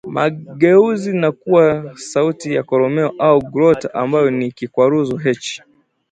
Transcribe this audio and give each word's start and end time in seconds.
mageuzi 0.07 1.11
na 1.21 1.31
kuwa 1.31 1.93
sauti 1.95 2.53
ya 2.53 2.63
koromeo/glota 2.63 3.93
ambayo 3.93 4.31
ni 4.31 4.51
kikwaruzo 4.51 5.17
"h" 5.17 5.61